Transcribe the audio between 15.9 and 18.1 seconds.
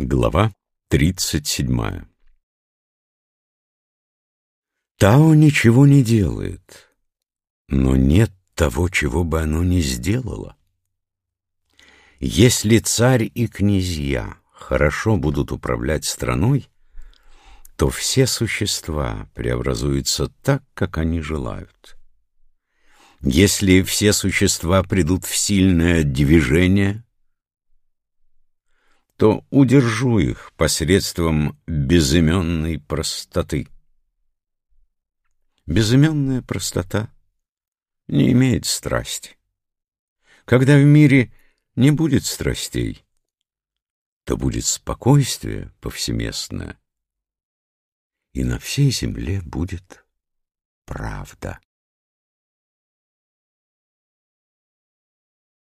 страной, то